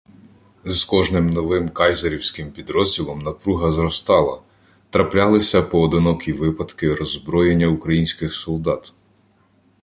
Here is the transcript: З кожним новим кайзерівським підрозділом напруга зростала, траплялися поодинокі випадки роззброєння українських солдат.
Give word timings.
З 0.65 0.83
кожним 0.83 1.29
новим 1.29 1.69
кайзерівським 1.69 2.51
підрозділом 2.51 3.19
напруга 3.19 3.71
зростала, 3.71 4.41
траплялися 4.89 5.61
поодинокі 5.61 6.33
випадки 6.33 6.95
роззброєння 6.95 7.67
українських 7.67 8.33
солдат. 8.33 8.93